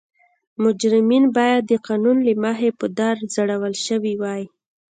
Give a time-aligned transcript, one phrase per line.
[0.63, 4.43] مجرمین باید د قانون له مخې په دار ځړول شوي وای.